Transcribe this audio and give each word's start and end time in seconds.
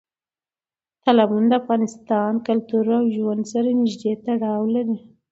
تالابونه 1.03 1.47
د 1.49 1.53
افغان 1.61 2.35
کلتور 2.47 2.85
او 2.97 3.03
ژوند 3.15 3.43
سره 3.53 3.67
نږدې 3.81 4.11
تړاو 4.25 4.63
لري. 4.75 4.97